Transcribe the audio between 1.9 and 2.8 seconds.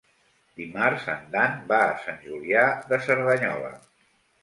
a Sant Julià